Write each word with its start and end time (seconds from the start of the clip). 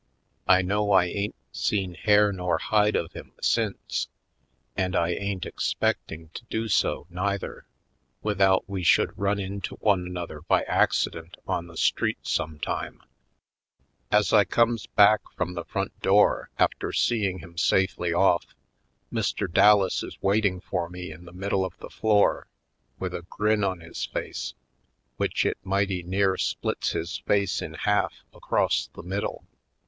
I 0.47 0.63
know 0.63 0.93
I 0.93 1.05
ain't 1.05 1.35
seen 1.51 1.93
hair 1.93 2.31
nor 2.33 2.57
hide 2.57 2.95
of 2.95 3.13
him 3.13 3.33
since 3.39 4.07
and 4.75 4.95
I 4.95 5.09
ain't 5.09 5.45
expecting 5.45 6.29
to 6.29 6.43
do 6.45 6.67
so, 6.69 7.05
neither, 7.11 7.67
without 8.23 8.67
we 8.67 8.81
should 8.81 9.15
run 9.15 9.37
into 9.39 9.75
one 9.75 10.07
another 10.07 10.41
by 10.41 10.63
accident 10.63 11.37
on 11.47 11.67
the 11.67 11.77
street 11.77 12.17
some 12.23 12.57
time. 12.59 13.03
250 14.09 14.09
/. 14.09 14.09
Poindexter^ 14.09 14.09
Colored 14.09 14.19
As 14.21 14.33
I 14.33 14.43
comes 14.43 14.87
back 14.87 15.21
from 15.37 15.53
the 15.53 15.65
front 15.65 16.01
door 16.01 16.49
after 16.57 16.91
seeing 16.91 17.37
him 17.37 17.55
safely 17.55 18.11
off, 18.11 18.55
Mr. 19.13 19.47
Dallas 19.47 20.01
is 20.01 20.17
wait 20.19 20.45
ing 20.45 20.61
for 20.61 20.89
me 20.89 21.11
in 21.11 21.25
the 21.25 21.31
middle 21.31 21.63
of 21.63 21.77
the 21.77 21.91
floor 21.91 22.47
with 22.97 23.13
a 23.13 23.21
grin 23.29 23.63
on 23.63 23.81
his 23.81 24.03
face, 24.03 24.55
which 25.17 25.45
it 25.45 25.57
mighty 25.63 26.01
near 26.01 26.37
splits 26.37 26.93
his 26.93 27.19
face 27.19 27.61
in 27.61 27.75
half 27.75 28.23
across 28.33 28.89
the 28.95 29.03
middle. 29.03 29.45